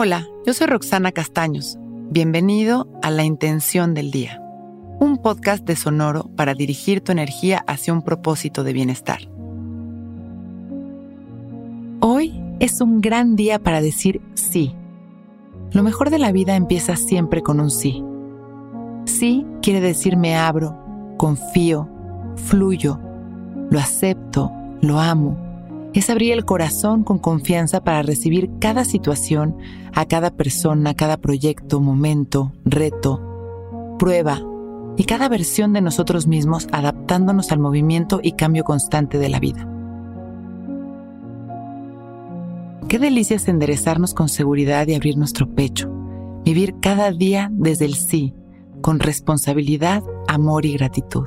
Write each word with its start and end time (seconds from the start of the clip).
Hola, 0.00 0.28
yo 0.46 0.54
soy 0.54 0.68
Roxana 0.68 1.10
Castaños. 1.10 1.76
Bienvenido 2.08 2.86
a 3.02 3.10
La 3.10 3.24
Intención 3.24 3.94
del 3.94 4.12
Día, 4.12 4.40
un 5.00 5.18
podcast 5.20 5.64
de 5.64 5.74
Sonoro 5.74 6.30
para 6.36 6.54
dirigir 6.54 7.00
tu 7.00 7.10
energía 7.10 7.64
hacia 7.66 7.92
un 7.92 8.02
propósito 8.02 8.62
de 8.62 8.72
bienestar. 8.72 9.28
Hoy 11.98 12.40
es 12.60 12.80
un 12.80 13.00
gran 13.00 13.34
día 13.34 13.58
para 13.58 13.80
decir 13.80 14.20
sí. 14.34 14.72
Lo 15.72 15.82
mejor 15.82 16.10
de 16.10 16.20
la 16.20 16.30
vida 16.30 16.54
empieza 16.54 16.94
siempre 16.94 17.42
con 17.42 17.58
un 17.58 17.72
sí. 17.72 18.04
Sí 19.04 19.44
quiere 19.62 19.80
decir 19.80 20.16
me 20.16 20.36
abro, 20.36 20.78
confío, 21.16 21.88
fluyo, 22.36 23.00
lo 23.68 23.80
acepto, 23.80 24.52
lo 24.80 25.00
amo 25.00 25.47
es 25.98 26.10
abrir 26.10 26.32
el 26.32 26.44
corazón 26.44 27.02
con 27.02 27.18
confianza 27.18 27.82
para 27.82 28.02
recibir 28.02 28.50
cada 28.60 28.84
situación, 28.84 29.56
a 29.92 30.06
cada 30.06 30.30
persona, 30.30 30.94
cada 30.94 31.16
proyecto, 31.16 31.80
momento, 31.80 32.52
reto, 32.64 33.20
prueba 33.98 34.40
y 34.96 35.04
cada 35.04 35.28
versión 35.28 35.72
de 35.72 35.80
nosotros 35.80 36.28
mismos 36.28 36.68
adaptándonos 36.70 37.50
al 37.50 37.58
movimiento 37.58 38.20
y 38.22 38.32
cambio 38.32 38.62
constante 38.62 39.18
de 39.18 39.28
la 39.28 39.40
vida. 39.40 39.68
Qué 42.88 43.00
delicia 43.00 43.34
es 43.34 43.48
enderezarnos 43.48 44.14
con 44.14 44.28
seguridad 44.28 44.86
y 44.86 44.94
abrir 44.94 45.16
nuestro 45.16 45.52
pecho, 45.52 45.90
vivir 46.44 46.76
cada 46.80 47.10
día 47.10 47.50
desde 47.52 47.86
el 47.86 47.94
sí, 47.94 48.34
con 48.82 49.00
responsabilidad, 49.00 50.04
amor 50.28 50.64
y 50.64 50.74
gratitud. 50.74 51.26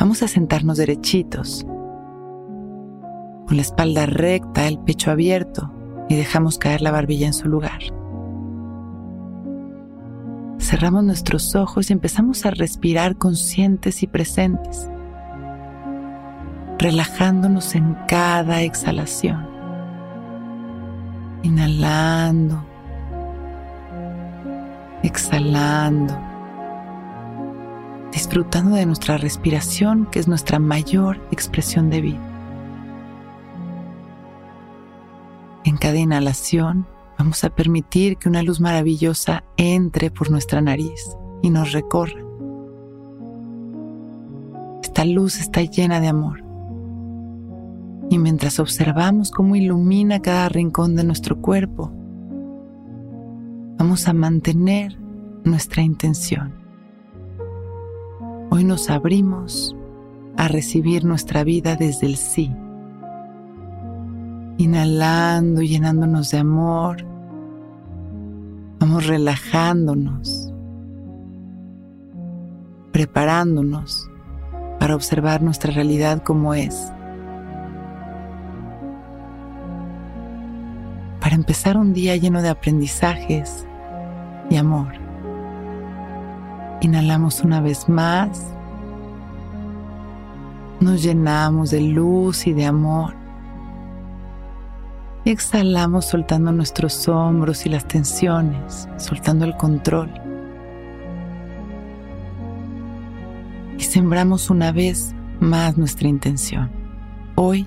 Vamos 0.00 0.24
a 0.24 0.28
sentarnos 0.28 0.78
derechitos 0.78 1.64
con 3.50 3.56
la 3.56 3.62
espalda 3.62 4.06
recta, 4.06 4.68
el 4.68 4.78
pecho 4.78 5.10
abierto 5.10 5.72
y 6.08 6.14
dejamos 6.14 6.56
caer 6.56 6.82
la 6.82 6.92
barbilla 6.92 7.26
en 7.26 7.32
su 7.32 7.48
lugar. 7.48 7.80
Cerramos 10.60 11.02
nuestros 11.02 11.56
ojos 11.56 11.90
y 11.90 11.92
empezamos 11.92 12.46
a 12.46 12.52
respirar 12.52 13.16
conscientes 13.16 14.04
y 14.04 14.06
presentes, 14.06 14.88
relajándonos 16.78 17.74
en 17.74 17.96
cada 18.06 18.62
exhalación. 18.62 19.44
Inhalando, 21.42 22.64
exhalando, 25.02 26.16
disfrutando 28.12 28.76
de 28.76 28.86
nuestra 28.86 29.16
respiración 29.16 30.06
que 30.06 30.20
es 30.20 30.28
nuestra 30.28 30.60
mayor 30.60 31.20
expresión 31.32 31.90
de 31.90 32.00
vida. 32.00 32.29
Cada 35.80 35.98
inhalación 35.98 36.86
vamos 37.18 37.42
a 37.42 37.48
permitir 37.48 38.18
que 38.18 38.28
una 38.28 38.42
luz 38.42 38.60
maravillosa 38.60 39.44
entre 39.56 40.10
por 40.10 40.30
nuestra 40.30 40.60
nariz 40.60 41.16
y 41.40 41.48
nos 41.48 41.72
recorra. 41.72 42.20
Esta 44.82 45.06
luz 45.06 45.40
está 45.40 45.62
llena 45.62 46.00
de 46.00 46.08
amor. 46.08 46.44
Y 48.10 48.18
mientras 48.18 48.60
observamos 48.60 49.30
cómo 49.30 49.56
ilumina 49.56 50.20
cada 50.20 50.50
rincón 50.50 50.96
de 50.96 51.04
nuestro 51.04 51.40
cuerpo, 51.40 51.90
vamos 53.78 54.06
a 54.06 54.12
mantener 54.12 54.98
nuestra 55.44 55.80
intención. 55.80 56.52
Hoy 58.50 58.64
nos 58.64 58.90
abrimos 58.90 59.74
a 60.36 60.46
recibir 60.46 61.06
nuestra 61.06 61.42
vida 61.42 61.74
desde 61.76 62.06
el 62.06 62.16
sí 62.16 62.52
inhalando, 64.60 65.62
llenándonos 65.62 66.30
de 66.30 66.38
amor. 66.38 67.04
Vamos 68.78 69.06
relajándonos, 69.06 70.52
preparándonos 72.92 74.08
para 74.78 74.94
observar 74.94 75.42
nuestra 75.42 75.72
realidad 75.72 76.22
como 76.22 76.54
es. 76.54 76.92
Para 81.20 81.34
empezar 81.34 81.76
un 81.76 81.92
día 81.92 82.16
lleno 82.16 82.42
de 82.42 82.48
aprendizajes 82.48 83.66
y 84.50 84.56
amor. 84.56 84.92
Inhalamos 86.82 87.42
una 87.42 87.60
vez 87.60 87.88
más. 87.88 88.46
Nos 90.80 91.02
llenamos 91.02 91.70
de 91.70 91.80
luz 91.80 92.46
y 92.46 92.54
de 92.54 92.64
amor. 92.64 93.19
Exhalamos 95.26 96.06
soltando 96.06 96.50
nuestros 96.50 97.06
hombros 97.06 97.66
y 97.66 97.68
las 97.68 97.86
tensiones, 97.86 98.88
soltando 98.96 99.44
el 99.44 99.54
control. 99.54 100.10
Y 103.76 103.82
sembramos 103.82 104.48
una 104.48 104.72
vez 104.72 105.14
más 105.38 105.76
nuestra 105.76 106.08
intención. 106.08 106.70
Hoy 107.34 107.66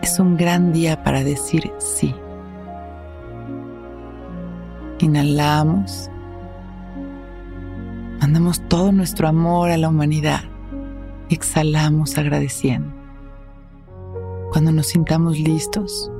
es 0.00 0.20
un 0.20 0.36
gran 0.36 0.72
día 0.72 1.02
para 1.02 1.24
decir 1.24 1.72
sí. 1.78 2.14
Inhalamos. 5.00 6.08
Mandamos 8.20 8.60
todo 8.68 8.92
nuestro 8.92 9.26
amor 9.26 9.70
a 9.70 9.76
la 9.76 9.88
humanidad. 9.88 10.42
Exhalamos 11.30 12.16
agradeciendo. 12.16 13.07
Cuando 14.50 14.72
nos 14.72 14.86
sintamos 14.86 15.38
listos, 15.38 16.10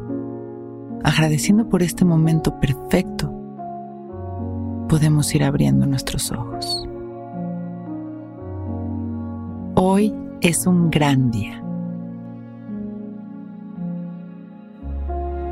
agradeciendo 1.03 1.66
por 1.69 1.83
este 1.83 2.05
momento 2.05 2.61
perfecto, 2.61 3.33
podemos 4.87 5.34
ir 5.34 5.44
abriendo 5.44 5.87
nuestros 5.87 6.31
ojos. 6.31 6.87
Hoy 9.77 10.15
es 10.43 10.66
un 10.66 10.91
gran 10.91 11.31
día. 11.31 11.65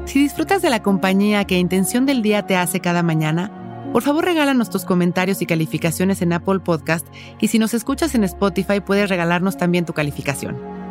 Si 0.04 0.20
disfrutas 0.20 0.60
de 0.60 0.68
la 0.68 0.82
compañía 0.82 1.46
que 1.46 1.58
Intención 1.58 2.04
del 2.04 2.22
Día 2.22 2.46
te 2.46 2.56
hace 2.56 2.80
cada 2.80 3.02
mañana, 3.02 3.50
por 3.92 4.02
favor 4.02 4.26
regálanos 4.26 4.68
tus 4.68 4.84
comentarios 4.84 5.40
y 5.40 5.46
calificaciones 5.46 6.20
en 6.20 6.34
Apple 6.34 6.60
Podcast 6.60 7.06
y 7.40 7.48
si 7.48 7.58
nos 7.58 7.72
escuchas 7.72 8.14
en 8.14 8.24
Spotify 8.24 8.80
puedes 8.80 9.08
regalarnos 9.08 9.56
también 9.56 9.86
tu 9.86 9.94
calificación. 9.94 10.85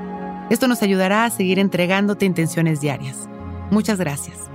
Esto 0.49 0.67
nos 0.67 0.81
ayudará 0.83 1.25
a 1.25 1.29
seguir 1.29 1.59
entregándote 1.59 2.25
intenciones 2.25 2.81
diarias. 2.81 3.27
Muchas 3.71 3.97
gracias. 3.99 4.54